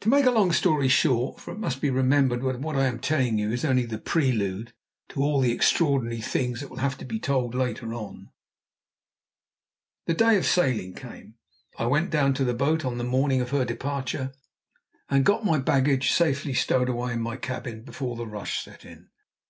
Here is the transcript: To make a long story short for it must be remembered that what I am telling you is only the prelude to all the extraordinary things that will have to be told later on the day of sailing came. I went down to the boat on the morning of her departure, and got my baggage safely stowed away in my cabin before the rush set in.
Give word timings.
To 0.00 0.10
make 0.10 0.26
a 0.26 0.30
long 0.30 0.52
story 0.52 0.88
short 0.88 1.40
for 1.40 1.50
it 1.50 1.58
must 1.58 1.80
be 1.80 1.88
remembered 1.88 2.42
that 2.42 2.60
what 2.60 2.76
I 2.76 2.84
am 2.84 2.98
telling 2.98 3.38
you 3.38 3.50
is 3.50 3.64
only 3.64 3.86
the 3.86 3.96
prelude 3.96 4.74
to 5.08 5.22
all 5.22 5.40
the 5.40 5.52
extraordinary 5.52 6.20
things 6.20 6.60
that 6.60 6.68
will 6.68 6.80
have 6.84 6.98
to 6.98 7.06
be 7.06 7.18
told 7.18 7.54
later 7.54 7.94
on 7.94 8.28
the 10.04 10.12
day 10.12 10.36
of 10.36 10.44
sailing 10.44 10.92
came. 10.92 11.36
I 11.78 11.86
went 11.86 12.10
down 12.10 12.34
to 12.34 12.44
the 12.44 12.52
boat 12.52 12.84
on 12.84 12.98
the 12.98 13.04
morning 13.04 13.40
of 13.40 13.52
her 13.52 13.64
departure, 13.64 14.34
and 15.08 15.24
got 15.24 15.46
my 15.46 15.58
baggage 15.58 16.12
safely 16.12 16.52
stowed 16.52 16.90
away 16.90 17.14
in 17.14 17.22
my 17.22 17.38
cabin 17.38 17.84
before 17.84 18.16
the 18.16 18.26
rush 18.26 18.62
set 18.62 18.84
in. 18.84 19.08